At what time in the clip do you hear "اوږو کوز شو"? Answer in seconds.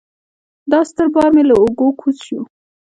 1.61-2.41